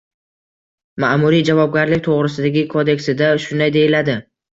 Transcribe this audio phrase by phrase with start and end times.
[1.03, 4.17] Ma’muriy javobgarlik to‘g‘risidagi kodeksida shunday deyiladi: